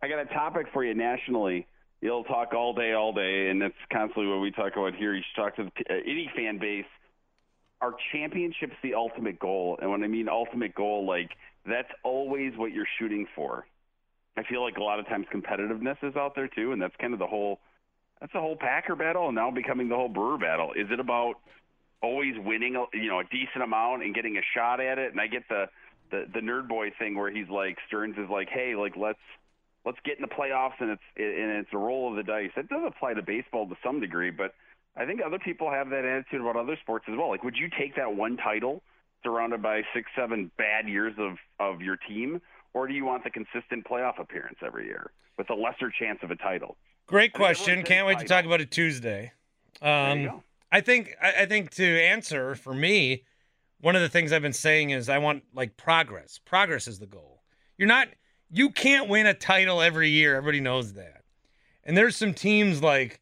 I 0.00 0.08
got 0.08 0.20
a 0.20 0.26
topic 0.26 0.66
for 0.72 0.84
you 0.84 0.94
nationally. 0.94 1.66
You'll 2.00 2.24
talk 2.24 2.54
all 2.54 2.72
day, 2.72 2.92
all 2.92 3.12
day, 3.12 3.48
and 3.48 3.60
that's 3.60 3.74
constantly 3.92 4.30
what 4.30 4.40
we 4.40 4.52
talk 4.52 4.72
about 4.76 4.94
here. 4.94 5.14
You 5.14 5.22
should 5.22 5.42
talk 5.42 5.56
to 5.56 5.64
the, 5.64 5.94
uh, 5.94 5.98
any 6.06 6.30
fan 6.36 6.58
base. 6.58 6.86
Are 7.80 7.94
championships 8.12 8.74
the 8.82 8.94
ultimate 8.94 9.38
goal? 9.38 9.78
And 9.80 9.90
when 9.90 10.02
I 10.04 10.08
mean 10.08 10.28
ultimate 10.28 10.74
goal, 10.74 11.06
like 11.06 11.30
that's 11.66 11.90
always 12.02 12.52
what 12.56 12.72
you're 12.72 12.88
shooting 12.98 13.26
for. 13.34 13.66
I 14.36 14.42
feel 14.44 14.62
like 14.62 14.76
a 14.76 14.82
lot 14.82 15.00
of 15.00 15.06
times 15.06 15.26
competitiveness 15.32 15.96
is 16.02 16.16
out 16.16 16.34
there 16.34 16.48
too, 16.48 16.72
and 16.72 16.80
that's 16.80 16.94
kind 17.00 17.12
of 17.12 17.18
the 17.18 17.26
whole 17.26 17.58
that's 18.20 18.32
the 18.32 18.40
whole 18.40 18.56
Packer 18.56 18.96
battle, 18.96 19.26
and 19.26 19.34
now 19.34 19.50
becoming 19.50 19.88
the 19.88 19.94
whole 19.94 20.08
Brewer 20.08 20.38
battle. 20.38 20.72
Is 20.72 20.86
it 20.90 20.98
about 20.98 21.34
always 22.02 22.34
winning, 22.38 22.76
a, 22.76 22.84
you 22.96 23.08
know, 23.08 23.20
a 23.20 23.24
decent 23.24 23.62
amount 23.62 24.02
and 24.02 24.14
getting 24.14 24.36
a 24.36 24.42
shot 24.54 24.80
at 24.80 24.98
it? 24.98 25.12
And 25.12 25.20
I 25.20 25.26
get 25.26 25.48
the 25.48 25.66
the 26.10 26.26
the 26.32 26.40
nerd 26.40 26.68
boy 26.68 26.90
thing 26.98 27.16
where 27.16 27.30
he's 27.30 27.48
like 27.48 27.78
Stearns 27.86 28.16
is 28.16 28.28
like, 28.30 28.48
hey, 28.48 28.74
like 28.74 28.96
let's 28.96 29.18
let's 29.84 29.98
get 30.04 30.16
in 30.16 30.22
the 30.22 30.28
playoffs, 30.28 30.80
and 30.80 30.90
it's 30.90 31.02
and 31.16 31.50
it's 31.58 31.70
a 31.72 31.78
roll 31.78 32.10
of 32.10 32.16
the 32.16 32.22
dice. 32.22 32.50
That 32.56 32.68
does 32.68 32.82
apply 32.86 33.14
to 33.14 33.22
baseball 33.22 33.68
to 33.68 33.76
some 33.84 34.00
degree, 34.00 34.30
but 34.30 34.54
I 34.96 35.06
think 35.06 35.20
other 35.24 35.38
people 35.38 35.70
have 35.70 35.90
that 35.90 36.04
attitude 36.04 36.40
about 36.40 36.56
other 36.56 36.76
sports 36.82 37.06
as 37.08 37.16
well. 37.16 37.30
Like, 37.30 37.44
would 37.44 37.56
you 37.56 37.68
take 37.78 37.96
that 37.96 38.14
one 38.14 38.36
title 38.36 38.82
surrounded 39.24 39.62
by 39.62 39.82
six, 39.94 40.10
seven 40.16 40.50
bad 40.58 40.88
years 40.88 41.14
of 41.18 41.36
of 41.58 41.80
your 41.80 41.96
team, 41.96 42.40
or 42.74 42.86
do 42.86 42.94
you 42.94 43.04
want 43.04 43.24
the 43.24 43.30
consistent 43.30 43.86
playoff 43.86 44.20
appearance 44.20 44.58
every 44.64 44.86
year 44.86 45.10
with 45.36 45.50
a 45.50 45.54
lesser 45.54 45.90
chance 45.90 46.18
of 46.22 46.30
a 46.30 46.36
title? 46.36 46.76
Great 47.06 47.32
question. 47.32 47.82
Can't 47.84 48.06
wait 48.06 48.18
to 48.18 48.24
talk 48.26 48.44
about 48.44 48.60
it 48.60 48.70
Tuesday. 48.70 49.32
Um, 49.80 50.42
I 50.70 50.80
think 50.80 51.14
I, 51.22 51.42
I 51.42 51.46
think 51.46 51.70
to 51.72 51.84
answer 51.84 52.54
for 52.54 52.74
me, 52.74 53.24
one 53.80 53.96
of 53.96 54.02
the 54.02 54.08
things 54.08 54.32
I've 54.32 54.42
been 54.42 54.52
saying 54.52 54.90
is 54.90 55.08
I 55.08 55.18
want 55.18 55.44
like 55.54 55.76
progress. 55.76 56.38
Progress 56.44 56.86
is 56.86 56.98
the 56.98 57.06
goal. 57.06 57.42
You're 57.76 57.88
not 57.88 58.08
you 58.50 58.70
can't 58.70 59.08
win 59.08 59.26
a 59.26 59.34
title 59.34 59.80
every 59.80 60.10
year. 60.10 60.36
Everybody 60.36 60.60
knows 60.60 60.94
that. 60.94 61.22
And 61.84 61.96
there's 61.96 62.16
some 62.16 62.34
teams 62.34 62.82
like 62.82 63.20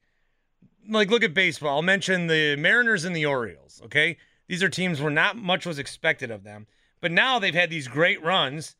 like 0.88 1.10
look 1.10 1.24
at 1.24 1.34
baseball. 1.34 1.76
I'll 1.76 1.82
mention 1.82 2.28
the 2.28 2.56
Mariners 2.56 3.04
and 3.04 3.14
the 3.14 3.26
Orioles, 3.26 3.80
okay? 3.84 4.16
These 4.46 4.62
are 4.62 4.68
teams 4.68 5.00
where 5.00 5.10
not 5.10 5.36
much 5.36 5.66
was 5.66 5.78
expected 5.78 6.30
of 6.30 6.44
them. 6.44 6.66
But 7.00 7.12
now 7.12 7.38
they've 7.38 7.54
had 7.54 7.70
these 7.70 7.88
great 7.88 8.22
runs. 8.22 8.76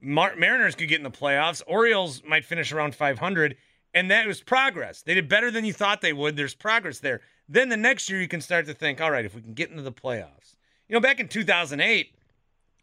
Mar- 0.00 0.36
Mariners 0.36 0.76
could 0.76 0.88
get 0.88 0.98
in 0.98 1.02
the 1.02 1.10
playoffs. 1.10 1.62
Orioles 1.66 2.22
might 2.24 2.44
finish 2.44 2.70
around 2.72 2.94
500 2.94 3.56
and 3.94 4.10
that 4.10 4.26
was 4.26 4.42
progress. 4.42 5.02
They 5.02 5.14
did 5.14 5.28
better 5.28 5.50
than 5.50 5.64
you 5.64 5.72
thought 5.72 6.00
they 6.00 6.12
would. 6.12 6.36
There's 6.36 6.54
progress 6.54 7.00
there. 7.00 7.20
Then 7.48 7.68
the 7.68 7.76
next 7.76 8.08
year 8.08 8.20
you 8.20 8.28
can 8.28 8.40
start 8.40 8.66
to 8.66 8.74
think, 8.74 9.00
all 9.00 9.10
right, 9.10 9.24
if 9.24 9.34
we 9.34 9.40
can 9.40 9.54
get 9.54 9.70
into 9.70 9.82
the 9.82 9.92
playoffs. 9.92 10.56
You 10.88 10.94
know, 10.94 11.00
back 11.00 11.20
in 11.20 11.28
2008, 11.28 12.14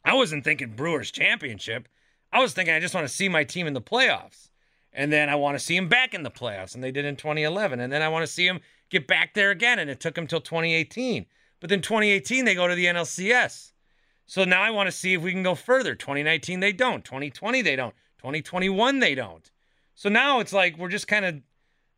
I 0.04 0.14
wasn't 0.14 0.44
thinking 0.44 0.72
Brewers 0.72 1.12
championship. 1.12 1.88
I 2.36 2.40
was 2.40 2.52
thinking 2.52 2.76
I 2.76 2.82
just 2.82 2.94
want 2.94 3.08
to 3.08 3.14
see 3.14 3.30
my 3.30 3.46
team 3.46 3.66
in 3.66 3.72
the 3.72 3.82
playoffs. 3.82 4.50
And 4.92 5.12
then 5.12 5.30
I 5.30 5.36
want 5.36 5.58
to 5.58 5.64
see 5.64 5.78
him 5.78 5.88
back 5.88 6.14
in 6.14 6.24
the 6.24 6.30
playoffs. 6.30 6.76
And 6.76 6.84
they 6.84 6.92
did 6.92 7.06
in 7.06 7.16
2011. 7.16 7.80
And 7.80 7.94
then 7.94 8.02
I 8.02 8.10
want 8.10 8.24
to 8.24 8.32
see 8.32 8.46
him 8.46 8.60
get 8.90 9.08
back 9.08 9.34
there 9.34 9.52
again. 9.52 9.80
And 9.80 9.90
it 9.90 10.02
took 10.02 10.18
him 10.18 10.28
till 10.28 10.42
2018. 10.42 11.28
But 11.62 11.70
then 11.70 11.80
2018, 11.80 12.44
they 12.44 12.54
go 12.54 12.68
to 12.68 12.76
the 12.76 12.88
NLCS. 12.88 13.72
So 14.26 14.44
now 14.44 14.62
I 14.62 14.70
want 14.70 14.88
to 14.88 14.92
see 14.92 15.14
if 15.14 15.22
we 15.22 15.32
can 15.32 15.44
go 15.44 15.56
further. 15.56 15.96
2019, 15.96 16.60
they 16.60 16.74
don't. 16.74 17.06
2020, 17.06 17.62
they 17.62 17.78
don't. 17.78 17.96
2021, 18.18 19.00
they 19.00 19.16
don't. 19.16 19.50
So 19.94 20.10
now 20.10 20.42
it's 20.42 20.52
like 20.52 20.78
we're 20.78 20.90
just 20.90 21.08
kind 21.08 21.24
of 21.24 21.36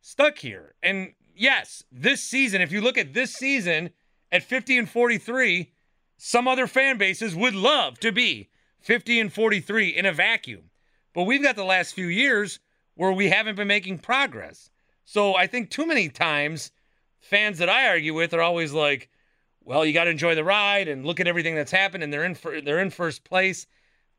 stuck 0.01 0.37
here. 0.37 0.75
And 0.83 1.13
yes, 1.35 1.83
this 1.91 2.21
season, 2.21 2.61
if 2.61 2.71
you 2.71 2.81
look 2.81 2.99
at 2.99 3.15
this 3.15 3.33
season 3.33 3.89
at 4.31 4.43
50 4.43 4.77
and 4.77 4.87
43, 4.87 5.71
some 6.17 6.47
other 6.47 6.67
fan 6.67 6.99
bases 6.99 7.35
would 7.35 7.55
love 7.55 7.99
to 8.01 8.11
be 8.11 8.49
50 8.79 9.19
and 9.19 9.33
43 9.33 9.89
in 9.89 10.05
a 10.05 10.13
vacuum. 10.13 10.69
But 11.13 11.23
we've 11.23 11.43
got 11.43 11.55
the 11.55 11.63
last 11.63 11.93
few 11.93 12.07
years 12.07 12.59
where 12.95 13.11
we 13.11 13.29
haven't 13.29 13.55
been 13.55 13.67
making 13.67 13.99
progress. 13.99 14.69
So 15.05 15.35
I 15.35 15.47
think 15.47 15.69
too 15.69 15.85
many 15.85 16.09
times 16.09 16.71
fans 17.19 17.59
that 17.59 17.69
I 17.69 17.87
argue 17.87 18.13
with 18.13 18.33
are 18.33 18.41
always 18.41 18.73
like, 18.73 19.09
well, 19.63 19.85
you 19.85 19.93
got 19.93 20.05
to 20.05 20.09
enjoy 20.09 20.35
the 20.35 20.43
ride 20.43 20.87
and 20.87 21.05
look 21.05 21.19
at 21.19 21.27
everything 21.27 21.55
that's 21.55 21.71
happened 21.71 22.03
and 22.03 22.11
they're 22.11 22.23
in 22.23 22.35
for, 22.35 22.61
they're 22.61 22.79
in 22.79 22.89
first 22.89 23.23
place. 23.23 23.67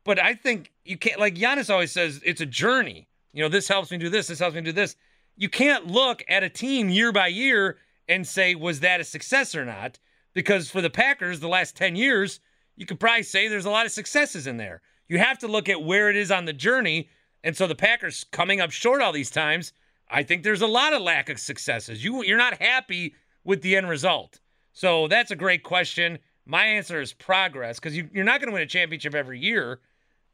But 0.03 0.19
I 0.19 0.33
think 0.33 0.71
you 0.85 0.97
can't 0.97 1.19
like 1.19 1.35
Giannis 1.35 1.69
always 1.69 1.91
says 1.91 2.21
it's 2.25 2.41
a 2.41 2.45
journey. 2.45 3.07
You 3.33 3.43
know, 3.43 3.49
this 3.49 3.67
helps 3.67 3.91
me 3.91 3.97
do 3.97 4.09
this, 4.09 4.27
this 4.27 4.39
helps 4.39 4.55
me 4.55 4.61
do 4.61 4.71
this. 4.71 4.95
You 5.35 5.49
can't 5.49 5.87
look 5.87 6.23
at 6.27 6.43
a 6.43 6.49
team 6.49 6.89
year 6.89 7.11
by 7.11 7.27
year 7.27 7.77
and 8.07 8.27
say 8.27 8.55
was 8.55 8.79
that 8.81 8.99
a 8.99 9.03
success 9.03 9.55
or 9.55 9.65
not 9.65 9.99
because 10.33 10.69
for 10.69 10.81
the 10.81 10.89
Packers 10.89 11.39
the 11.39 11.47
last 11.47 11.75
10 11.75 11.95
years, 11.95 12.39
you 12.79 12.85
could 12.85 12.99
probably 12.99 13.23
say 13.23 13.49
there's 13.49 13.65
a 13.65 13.69
lot 13.69 13.85
of 13.85 13.91
successes 13.91 14.47
in 14.47 14.55
there. 14.55 14.81
You 15.09 15.17
have 15.19 15.37
to 15.39 15.49
look 15.49 15.67
at 15.67 15.83
where 15.83 16.09
it 16.09 16.15
is 16.15 16.31
on 16.31 16.45
the 16.45 16.53
journey. 16.53 17.09
And 17.43 17.55
so 17.55 17.67
the 17.67 17.75
Packers 17.75 18.23
coming 18.31 18.61
up 18.61 18.71
short 18.71 19.01
all 19.01 19.11
these 19.11 19.29
times, 19.29 19.73
I 20.09 20.23
think 20.23 20.43
there's 20.43 20.61
a 20.61 20.67
lot 20.67 20.93
of 20.93 21.01
lack 21.01 21.27
of 21.27 21.39
successes. 21.41 22.01
You 22.01 22.23
you're 22.23 22.37
not 22.37 22.61
happy 22.61 23.15
with 23.43 23.61
the 23.61 23.75
end 23.75 23.89
result. 23.89 24.39
So 24.71 25.09
that's 25.09 25.29
a 25.29 25.35
great 25.35 25.61
question. 25.61 26.19
My 26.45 26.63
answer 26.63 27.01
is 27.01 27.11
progress 27.11 27.79
because 27.79 27.97
you, 27.97 28.09
you're 28.13 28.23
not 28.23 28.39
going 28.39 28.47
to 28.47 28.53
win 28.53 28.63
a 28.63 28.65
championship 28.65 29.13
every 29.13 29.39
year, 29.39 29.81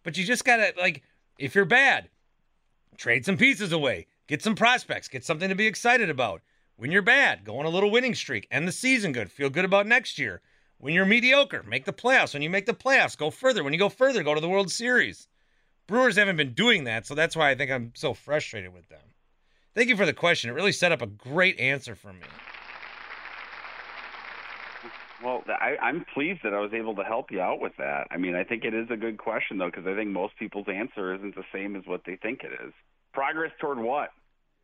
but 0.03 0.15
you 0.15 0.23
just 0.23 0.45
got 0.45 0.57
to, 0.57 0.71
like, 0.77 1.01
if 1.39 1.55
you're 1.55 1.65
bad, 1.65 2.09
trade 2.95 3.25
some 3.25 3.37
pieces 3.37 3.71
away, 3.71 4.05
get 4.27 4.43
some 4.43 4.53
prospects, 4.53 5.07
get 5.07 5.25
something 5.25 5.49
to 5.49 5.55
be 5.55 5.65
excited 5.65 6.11
about. 6.11 6.41
When 6.77 6.91
you're 6.91 7.01
bad, 7.01 7.43
go 7.43 7.57
on 7.57 7.65
a 7.65 7.69
little 7.69 7.89
winning 7.89 8.13
streak, 8.13 8.47
end 8.51 8.67
the 8.67 8.71
season 8.71 9.13
good, 9.13 9.31
feel 9.31 9.49
good 9.49 9.65
about 9.65 9.87
next 9.87 10.19
year. 10.19 10.41
When 10.85 10.93
you're 10.93 11.03
mediocre, 11.03 11.63
make 11.63 11.85
the 11.85 11.93
playoffs. 11.93 12.35
When 12.35 12.43
you 12.43 12.49
make 12.51 12.67
the 12.67 12.73
playoffs, 12.75 13.17
go 13.17 13.31
further. 13.31 13.63
When 13.63 13.73
you 13.73 13.79
go 13.79 13.89
further, 13.89 14.21
go 14.21 14.35
to 14.35 14.39
the 14.39 14.47
World 14.47 14.69
Series. 14.69 15.27
Brewers 15.87 16.15
haven't 16.15 16.37
been 16.37 16.53
doing 16.53 16.83
that, 16.83 17.07
so 17.07 17.15
that's 17.15 17.35
why 17.35 17.49
I 17.49 17.55
think 17.55 17.71
I'm 17.71 17.91
so 17.95 18.13
frustrated 18.13 18.71
with 18.71 18.87
them. 18.87 19.01
Thank 19.73 19.89
you 19.89 19.97
for 19.97 20.05
the 20.05 20.13
question. 20.13 20.51
It 20.51 20.53
really 20.53 20.71
set 20.71 20.91
up 20.91 21.01
a 21.01 21.07
great 21.07 21.59
answer 21.59 21.95
for 21.95 22.13
me. 22.13 22.27
Well, 25.23 25.43
I, 25.47 25.75
I'm 25.81 26.05
pleased 26.13 26.41
that 26.43 26.53
I 26.53 26.59
was 26.59 26.71
able 26.71 26.93
to 26.97 27.03
help 27.03 27.31
you 27.31 27.41
out 27.41 27.59
with 27.59 27.73
that. 27.79 28.05
I 28.11 28.17
mean, 28.17 28.35
I 28.35 28.43
think 28.43 28.63
it 28.63 28.75
is 28.75 28.85
a 28.91 28.95
good 28.95 29.17
question, 29.17 29.57
though, 29.57 29.71
because 29.71 29.87
I 29.87 29.95
think 29.95 30.11
most 30.11 30.37
people's 30.37 30.67
answer 30.71 31.15
isn't 31.15 31.33
the 31.33 31.45
same 31.51 31.75
as 31.75 31.81
what 31.87 32.01
they 32.05 32.15
think 32.17 32.43
it 32.43 32.51
is. 32.63 32.73
Progress 33.11 33.53
toward 33.59 33.79
what? 33.79 34.09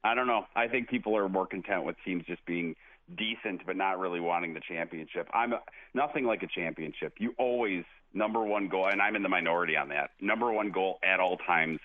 I 0.04 0.14
don't 0.14 0.28
know. 0.28 0.46
I 0.56 0.68
think 0.68 0.88
people 0.88 1.18
are 1.18 1.28
more 1.28 1.48
content 1.48 1.84
with 1.84 1.96
teams 2.06 2.26
just 2.28 2.46
being 2.46 2.76
decent, 3.18 3.66
but 3.66 3.76
not 3.76 4.00
really 4.00 4.20
wanting 4.20 4.54
the 4.54 4.62
championship. 4.68 5.28
I'm 5.34 5.54
nothing 5.94 6.26
like 6.26 6.44
a 6.44 6.48
championship. 6.48 7.14
You 7.20 7.34
always 7.38 7.84
number 8.14 8.44
one 8.44 8.68
goal, 8.68 8.88
and 8.88 9.02
I'm 9.02 9.16
in 9.16 9.24
the 9.24 9.30
minority 9.30 9.76
on 9.76 9.90
that. 9.90 10.12
Number 10.20 10.52
one 10.52 10.72
goal 10.72 11.00
at 11.04 11.20
all 11.20 11.38
times 11.38 11.80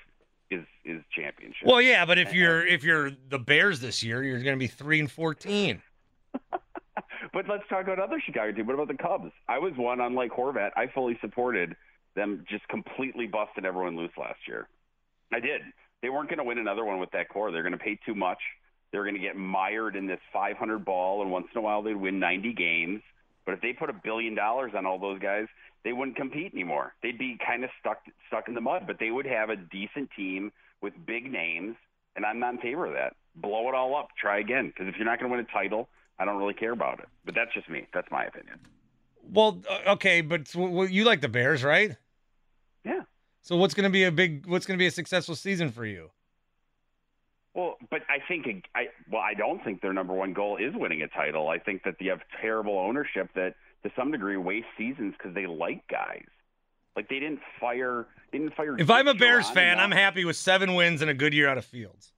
is 0.51 0.65
is 0.85 1.03
championship. 1.15 1.67
Well, 1.67 1.81
yeah, 1.81 2.05
but 2.05 2.19
if 2.19 2.33
you're 2.33 2.67
if 2.67 2.85
you're 2.85 3.11
the 3.29 3.39
Bears 3.39 3.81
this 3.81 4.03
year, 4.03 4.23
you're 4.23 4.43
going 4.43 4.57
to 4.57 4.61
be 4.61 4.69
three 4.69 5.01
and 5.01 5.11
fourteen. 5.11 5.83
but 6.51 7.49
let's 7.49 7.69
talk 7.69 7.85
about 7.85 7.99
other 7.99 8.23
Chicago 8.25 8.53
teams. 8.53 8.67
What 8.67 8.75
about 8.75 8.89
the 8.89 9.03
Cubs? 9.03 9.33
I 9.49 9.59
was 9.59 9.73
one 9.77 10.01
unlike 10.01 10.31
Horvat. 10.33 10.71
I 10.77 10.87
fully 10.87 11.19
supported 11.21 11.77
them 12.15 12.45
just 12.49 12.67
completely 12.69 13.27
busting 13.27 13.65
everyone 13.65 13.97
loose 13.97 14.13
last 14.19 14.39
year. 14.47 14.69
I 15.33 15.41
did. 15.41 15.61
They 16.03 16.09
weren't 16.09 16.29
going 16.29 16.39
to 16.39 16.45
win 16.45 16.59
another 16.59 16.85
one 16.85 17.01
with 17.01 17.11
that 17.13 17.29
core. 17.29 17.51
They're 17.51 17.63
going 17.63 17.73
to 17.73 17.79
pay 17.79 17.99
too 18.07 18.15
much. 18.15 18.39
They're 18.93 19.03
going 19.03 19.15
to 19.15 19.21
get 19.21 19.37
mired 19.37 19.97
in 19.97 20.07
this 20.07 20.21
500 20.33 20.85
ball, 20.85 21.23
and 21.23 21.31
once 21.31 21.49
in 21.55 21.59
a 21.59 21.63
while 21.63 21.83
they'd 21.83 21.97
win 21.97 22.19
90 22.19 22.53
games. 22.55 23.03
But 23.45 23.55
if 23.55 23.61
they 23.61 23.73
put 23.73 23.91
a 23.91 23.93
billion 23.93 24.35
dollars 24.35 24.73
on 24.77 24.87
all 24.87 24.99
those 24.99 25.21
guys, 25.21 25.47
they 25.85 25.93
wouldn't 25.93 26.17
compete 26.17 26.53
anymore. 26.53 26.95
They'd 27.03 27.19
be 27.19 27.39
kind 27.45 27.63
of 27.63 27.71
stuck 27.81 27.99
stuck 28.27 28.49
in 28.49 28.55
the 28.55 28.61
mud. 28.61 28.85
But 28.87 28.99
they 28.99 29.11
would 29.11 29.27
have 29.27 29.51
a 29.51 29.57
decent 29.57 30.11
team 30.17 30.51
with 30.83 30.95
big 31.07 31.31
names, 31.31 31.77
and 32.17 32.25
I'm 32.25 32.41
not 32.41 32.55
in 32.55 32.61
favor 32.61 32.87
of 32.87 32.95
that. 32.95 33.15
Blow 33.37 33.69
it 33.69 33.75
all 33.75 33.95
up. 33.97 34.09
Try 34.21 34.41
again. 34.41 34.69
Because 34.69 34.89
if 34.89 34.97
you're 34.97 35.07
not 35.07 35.21
going 35.21 35.31
to 35.31 35.37
win 35.37 35.47
a 35.49 35.53
title, 35.53 35.89
I 36.19 36.25
don't 36.25 36.39
really 36.39 36.55
care 36.55 36.73
about 36.73 36.99
it. 36.99 37.07
But 37.25 37.35
that's 37.35 37.53
just 37.55 37.71
me. 37.71 37.87
That's 37.95 38.11
my 38.11 38.25
opinion. 38.25 38.59
Well, 39.31 39.63
uh, 39.69 39.93
okay, 39.93 40.21
but 40.23 40.53
you 40.55 41.05
like 41.05 41.21
the 41.21 41.29
Bears, 41.29 41.63
right? 41.63 41.97
Yeah. 42.85 43.03
So 43.43 43.57
what's 43.57 43.75
going 43.75 43.85
to 43.85 43.91
be 43.91 44.05
a 44.05 44.13
big? 44.13 44.47
What's 44.47 44.67
going 44.67 44.77
to 44.77 44.83
be 44.83 44.87
a 44.87 44.91
successful 44.91 45.37
season 45.37 45.71
for 45.71 45.85
you? 45.85 46.11
But 47.91 48.03
I 48.09 48.19
think 48.27 48.47
I 48.75 48.87
well, 49.11 49.23
I 49.23 49.35
don't 49.35 49.63
think 49.63 49.81
their 49.81 49.93
number 49.93 50.13
one 50.13 50.33
goal 50.33 50.57
is 50.57 50.73
winning 50.75 51.03
a 51.03 51.09
title. 51.09 51.49
I 51.49 51.59
think 51.59 51.83
that 51.85 51.97
they 52.01 52.07
have 52.07 52.21
terrible 52.41 52.79
ownership 52.79 53.29
that 53.35 53.55
to 53.85 53.91
some 53.97 54.11
degree 54.11 54.37
waste 54.37 54.67
seasons 54.77 55.15
because 55.17 55.35
they 55.35 55.47
like 55.47 55.87
guys. 55.89 56.25
Like 56.97 57.09
they 57.09 57.21
didn't 57.21 57.41
fire, 57.61 58.07
they 58.33 58.39
didn't 58.39 58.55
fire. 58.55 58.79
If 58.79 58.91
I'm 58.91 59.07
a 59.07 59.15
Bears 59.15 59.51
fan, 59.51 59.79
I'm 59.79 59.91
happy 59.91 60.25
with 60.25 60.37
seven 60.37 60.75
wins 60.75 61.03
and 61.03 61.11
a 61.11 61.15
good 61.15 61.35
year 61.35 61.49
out 61.49 61.59
of 61.59 61.65
Fields. 61.65 62.13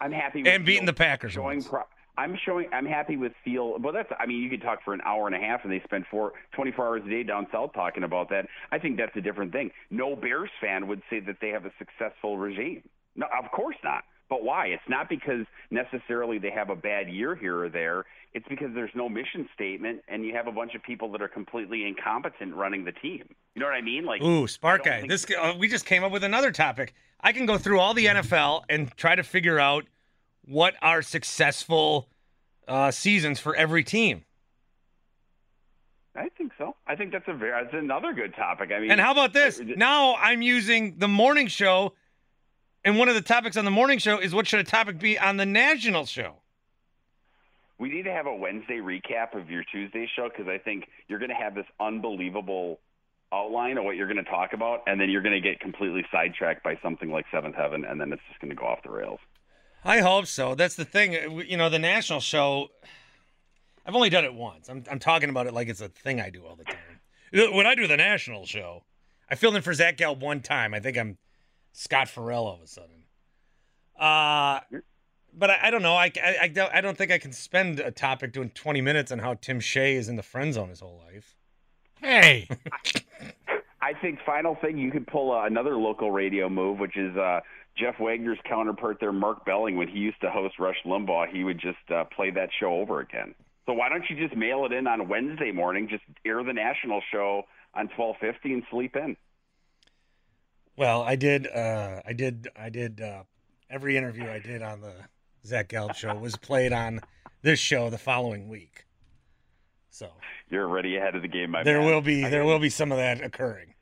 I'm 0.00 0.12
happy 0.12 0.42
with 0.42 0.52
and 0.52 0.64
beating 0.64 0.86
the 0.86 0.92
Packers. 0.92 1.32
Showing 1.32 1.62
pro- 1.62 1.82
I'm 2.18 2.38
showing. 2.44 2.68
I'm 2.72 2.86
happy 2.86 3.16
with 3.16 3.32
feel. 3.44 3.78
Well, 3.78 3.92
that's. 3.92 4.10
I 4.18 4.26
mean, 4.26 4.42
you 4.42 4.48
could 4.48 4.62
talk 4.62 4.82
for 4.84 4.94
an 4.94 5.00
hour 5.04 5.26
and 5.26 5.34
a 5.34 5.38
half, 5.38 5.64
and 5.64 5.72
they 5.72 5.80
spend 5.84 6.04
four, 6.10 6.32
24 6.54 6.86
hours 6.86 7.02
a 7.04 7.10
day 7.10 7.22
down 7.22 7.46
south 7.52 7.72
talking 7.74 8.04
about 8.04 8.30
that. 8.30 8.46
I 8.72 8.78
think 8.78 8.96
that's 8.96 9.14
a 9.16 9.20
different 9.20 9.52
thing. 9.52 9.70
No 9.90 10.16
Bears 10.16 10.50
fan 10.60 10.86
would 10.88 11.02
say 11.10 11.20
that 11.20 11.36
they 11.40 11.48
have 11.48 11.66
a 11.66 11.72
successful 11.78 12.38
regime. 12.38 12.82
No, 13.16 13.26
of 13.42 13.50
course 13.50 13.76
not. 13.82 14.04
But 14.28 14.42
why? 14.42 14.66
It's 14.66 14.82
not 14.88 15.08
because 15.08 15.46
necessarily 15.70 16.38
they 16.38 16.50
have 16.50 16.68
a 16.68 16.74
bad 16.74 17.08
year 17.08 17.36
here 17.36 17.62
or 17.62 17.68
there. 17.68 18.04
It's 18.34 18.46
because 18.48 18.70
there's 18.74 18.90
no 18.94 19.08
mission 19.08 19.48
statement, 19.54 20.02
and 20.08 20.24
you 20.24 20.34
have 20.34 20.48
a 20.48 20.52
bunch 20.52 20.74
of 20.74 20.82
people 20.82 21.12
that 21.12 21.22
are 21.22 21.28
completely 21.28 21.86
incompetent 21.86 22.54
running 22.54 22.84
the 22.84 22.92
team. 22.92 23.24
You 23.54 23.60
know 23.60 23.66
what 23.66 23.74
I 23.74 23.80
mean? 23.82 24.04
Like, 24.04 24.20
ooh, 24.22 24.48
Spark 24.48 24.84
Guy. 24.84 25.06
This 25.06 25.26
uh, 25.30 25.54
we 25.58 25.68
just 25.68 25.86
came 25.86 26.02
up 26.02 26.10
with 26.10 26.24
another 26.24 26.50
topic. 26.50 26.92
I 27.20 27.32
can 27.32 27.46
go 27.46 27.56
through 27.56 27.78
all 27.78 27.94
the 27.94 28.06
NFL 28.06 28.64
and 28.68 28.94
try 28.96 29.14
to 29.14 29.22
figure 29.22 29.60
out 29.60 29.84
what 30.44 30.74
are 30.82 31.02
successful 31.02 32.08
uh, 32.68 32.90
seasons 32.90 33.38
for 33.38 33.54
every 33.54 33.84
team. 33.84 34.24
I 36.16 36.28
think 36.36 36.52
so. 36.58 36.74
I 36.86 36.96
think 36.96 37.12
that's 37.12 37.28
a 37.28 37.34
very 37.34 37.62
that's 37.62 37.74
another 37.74 38.12
good 38.12 38.34
topic. 38.34 38.70
I 38.74 38.80
mean, 38.80 38.90
and 38.90 39.00
how 39.00 39.12
about 39.12 39.32
this? 39.32 39.60
Now 39.60 40.16
I'm 40.16 40.42
using 40.42 40.98
the 40.98 41.08
morning 41.08 41.46
show, 41.46 41.92
and 42.86 42.96
one 42.96 43.08
of 43.08 43.16
the 43.16 43.20
topics 43.20 43.56
on 43.56 43.64
the 43.64 43.70
morning 43.70 43.98
show 43.98 44.20
is 44.20 44.32
what 44.32 44.46
should 44.46 44.60
a 44.60 44.64
topic 44.64 45.00
be 45.00 45.18
on 45.18 45.36
the 45.36 45.44
national 45.44 46.06
show? 46.06 46.36
We 47.78 47.88
need 47.88 48.04
to 48.04 48.12
have 48.12 48.26
a 48.26 48.34
Wednesday 48.34 48.78
recap 48.78 49.38
of 49.38 49.50
your 49.50 49.64
Tuesday 49.64 50.08
show 50.14 50.28
because 50.28 50.46
I 50.48 50.58
think 50.58 50.86
you're 51.08 51.18
going 51.18 51.30
to 51.30 51.34
have 51.34 51.56
this 51.56 51.66
unbelievable 51.80 52.78
outline 53.32 53.76
of 53.76 53.84
what 53.84 53.96
you're 53.96 54.06
going 54.06 54.24
to 54.24 54.30
talk 54.30 54.52
about, 54.52 54.84
and 54.86 55.00
then 55.00 55.10
you're 55.10 55.20
going 55.20 55.34
to 55.34 55.40
get 55.40 55.58
completely 55.58 56.06
sidetracked 56.12 56.62
by 56.62 56.78
something 56.80 57.10
like 57.10 57.26
Seventh 57.32 57.56
Heaven, 57.56 57.84
and 57.84 58.00
then 58.00 58.12
it's 58.12 58.22
just 58.28 58.40
going 58.40 58.50
to 58.50 58.56
go 58.56 58.64
off 58.66 58.78
the 58.84 58.90
rails. 58.90 59.18
I 59.84 59.98
hope 59.98 60.26
so. 60.26 60.54
That's 60.54 60.76
the 60.76 60.84
thing. 60.84 61.16
Uh, 61.16 61.42
you 61.42 61.56
know, 61.56 61.68
the 61.68 61.80
national 61.80 62.20
show. 62.20 62.68
I've 63.84 63.96
only 63.96 64.10
done 64.10 64.24
it 64.24 64.32
once. 64.32 64.68
I'm 64.68 64.84
I'm 64.88 65.00
talking 65.00 65.28
about 65.28 65.48
it 65.48 65.54
like 65.54 65.68
it's 65.68 65.80
a 65.80 65.88
thing 65.88 66.20
I 66.20 66.30
do 66.30 66.46
all 66.46 66.54
the 66.54 66.64
time. 66.64 67.00
Uh, 67.34 67.52
when 67.52 67.66
I 67.66 67.74
do 67.74 67.88
the 67.88 67.96
national 67.96 68.46
show, 68.46 68.84
I 69.28 69.34
filled 69.34 69.56
in 69.56 69.62
for 69.62 69.74
Zach 69.74 69.96
Gelb 69.96 70.20
one 70.20 70.40
time. 70.40 70.72
I 70.72 70.78
think 70.78 70.96
I'm 70.96 71.18
Scott 71.76 72.08
Ferrall 72.08 72.46
all 72.46 72.54
of 72.54 72.62
a 72.62 72.66
sudden. 72.66 73.04
Uh, 74.00 74.60
but 75.34 75.50
I, 75.50 75.58
I 75.64 75.70
don't 75.70 75.82
know. 75.82 75.94
I, 75.94 76.10
I, 76.22 76.36
I, 76.42 76.48
don't, 76.48 76.74
I 76.74 76.80
don't 76.80 76.96
think 76.96 77.12
I 77.12 77.18
can 77.18 77.32
spend 77.32 77.80
a 77.80 77.90
topic 77.90 78.32
doing 78.32 78.48
20 78.50 78.80
minutes 78.80 79.12
on 79.12 79.18
how 79.18 79.34
Tim 79.34 79.60
Shea 79.60 79.94
is 79.94 80.08
in 80.08 80.16
the 80.16 80.22
friend 80.22 80.54
zone 80.54 80.70
his 80.70 80.80
whole 80.80 81.02
life. 81.06 81.36
Hey. 82.00 82.48
I 83.82 83.92
think 84.00 84.20
final 84.24 84.56
thing 84.56 84.78
you 84.78 84.90
could 84.90 85.06
pull 85.06 85.32
uh, 85.32 85.44
another 85.44 85.76
local 85.76 86.10
radio 86.10 86.48
move, 86.48 86.78
which 86.78 86.96
is 86.96 87.14
uh, 87.14 87.40
Jeff 87.76 88.00
Wagner's 88.00 88.38
counterpart 88.48 88.96
there, 88.98 89.12
Mark 89.12 89.44
Belling, 89.44 89.76
when 89.76 89.88
he 89.88 89.98
used 89.98 90.20
to 90.22 90.30
host 90.30 90.58
Rush 90.58 90.78
Limbaugh, 90.86 91.28
he 91.30 91.44
would 91.44 91.60
just 91.60 91.90
uh, 91.94 92.04
play 92.04 92.30
that 92.30 92.48
show 92.58 92.72
over 92.80 93.00
again. 93.00 93.34
So 93.66 93.74
why 93.74 93.90
don't 93.90 94.04
you 94.08 94.16
just 94.16 94.34
mail 94.34 94.64
it 94.64 94.72
in 94.72 94.86
on 94.86 95.08
Wednesday 95.08 95.52
morning? 95.52 95.88
Just 95.90 96.04
air 96.24 96.42
the 96.42 96.54
national 96.54 97.02
show 97.12 97.42
on 97.74 97.88
twelve 97.88 98.16
fifty 98.20 98.54
and 98.54 98.62
sleep 98.70 98.96
in. 98.96 99.16
Well, 100.76 101.02
I 101.02 101.16
did. 101.16 101.46
Uh, 101.46 102.00
I 102.06 102.12
did. 102.12 102.48
I 102.56 102.68
did. 102.68 103.00
Uh, 103.00 103.22
every 103.70 103.96
interview 103.96 104.28
I 104.28 104.38
did 104.38 104.62
on 104.62 104.80
the 104.80 104.94
Zach 105.44 105.68
Gelb 105.68 105.94
show 105.94 106.14
was 106.14 106.36
played 106.36 106.72
on 106.72 107.00
this 107.42 107.58
show 107.58 107.90
the 107.90 107.98
following 107.98 108.48
week. 108.48 108.84
So 109.90 110.10
you're 110.50 110.68
already 110.68 110.96
ahead 110.96 111.14
of 111.14 111.22
the 111.22 111.28
game, 111.28 111.50
my 111.52 111.62
there 111.62 111.78
man. 111.78 111.86
will 111.86 112.00
be 112.02 112.22
there 112.22 112.44
will 112.44 112.58
be 112.58 112.68
some 112.68 112.92
of 112.92 112.98
that 112.98 113.22
occurring. 113.22 113.74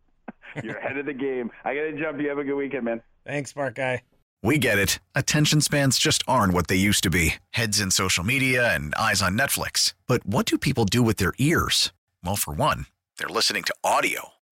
you're 0.62 0.76
ahead 0.76 0.96
of 0.96 1.06
the 1.06 1.12
game. 1.12 1.50
I 1.64 1.74
got 1.74 1.82
to 1.82 1.92
jump. 1.98 2.20
You 2.20 2.28
have 2.28 2.38
a 2.38 2.44
good 2.44 2.54
weekend, 2.54 2.84
man. 2.84 3.02
Thanks, 3.26 3.50
Spark 3.50 3.74
Guy. 3.74 4.02
We 4.42 4.58
get 4.58 4.78
it. 4.78 5.00
Attention 5.14 5.60
spans 5.60 5.98
just 5.98 6.22
aren't 6.28 6.52
what 6.52 6.68
they 6.68 6.76
used 6.76 7.02
to 7.02 7.10
be 7.10 7.34
heads 7.50 7.80
in 7.80 7.90
social 7.90 8.22
media 8.22 8.72
and 8.72 8.94
eyes 8.94 9.22
on 9.22 9.36
Netflix. 9.36 9.94
But 10.06 10.24
what 10.24 10.46
do 10.46 10.56
people 10.56 10.84
do 10.84 11.02
with 11.02 11.16
their 11.16 11.32
ears? 11.38 11.92
Well, 12.22 12.36
for 12.36 12.54
one, 12.54 12.86
they're 13.18 13.28
listening 13.28 13.64
to 13.64 13.74
audio. 13.82 14.28